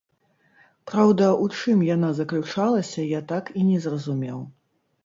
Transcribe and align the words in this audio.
Праўда, 0.91 1.27
у 1.45 1.51
чым 1.59 1.83
яна 1.89 2.09
заключалася, 2.21 3.07
я 3.17 3.21
так 3.35 3.57
і 3.59 3.69
не 3.71 3.77
зразумеў. 3.87 4.47